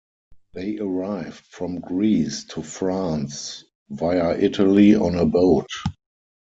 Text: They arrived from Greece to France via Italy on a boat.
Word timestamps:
They 0.53 0.79
arrived 0.79 1.43
from 1.51 1.79
Greece 1.79 2.45
to 2.55 2.63
France 2.63 3.65
via 3.91 4.35
Italy 4.35 4.95
on 4.95 5.13
a 5.13 5.27
boat. 5.27 5.69